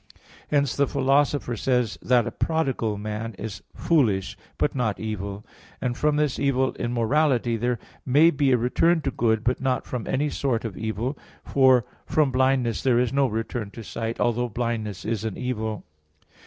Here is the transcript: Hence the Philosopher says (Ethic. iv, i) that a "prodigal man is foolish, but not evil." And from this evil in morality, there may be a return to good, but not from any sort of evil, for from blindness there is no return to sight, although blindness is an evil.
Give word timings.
Hence 0.49 0.75
the 0.75 0.87
Philosopher 0.87 1.55
says 1.55 1.97
(Ethic. 2.01 2.01
iv, 2.01 2.05
i) 2.05 2.09
that 2.09 2.27
a 2.27 2.31
"prodigal 2.31 2.97
man 2.97 3.35
is 3.35 3.61
foolish, 3.75 4.35
but 4.57 4.73
not 4.73 4.99
evil." 4.99 5.45
And 5.79 5.95
from 5.95 6.15
this 6.15 6.39
evil 6.39 6.71
in 6.73 6.91
morality, 6.91 7.55
there 7.55 7.77
may 8.03 8.31
be 8.31 8.51
a 8.51 8.57
return 8.57 9.01
to 9.01 9.11
good, 9.11 9.43
but 9.43 9.61
not 9.61 9.85
from 9.85 10.07
any 10.07 10.31
sort 10.31 10.65
of 10.65 10.75
evil, 10.75 11.19
for 11.43 11.85
from 12.07 12.31
blindness 12.31 12.81
there 12.81 12.97
is 12.97 13.13
no 13.13 13.27
return 13.27 13.69
to 13.73 13.83
sight, 13.83 14.19
although 14.19 14.49
blindness 14.49 15.05
is 15.05 15.23
an 15.23 15.37
evil. 15.37 15.83